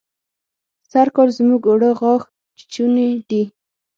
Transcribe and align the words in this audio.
سرکال 0.91 1.29
زموږ 1.37 1.61
اوړه 1.71 1.91
غاښ 1.99 2.21
چيچوني 2.57 3.09
دي. 3.29 3.43